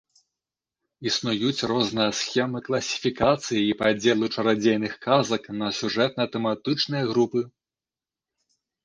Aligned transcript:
Існуюць 1.09 1.65
розныя 1.71 2.15
схемы 2.19 2.59
класіфікацыі 2.67 3.61
і 3.65 3.75
падзелу 3.81 4.29
чарадзейных 4.35 4.93
казак 5.07 5.43
на 5.59 5.67
сюжэтна-тэматычныя 5.81 7.03
групы. 7.11 7.41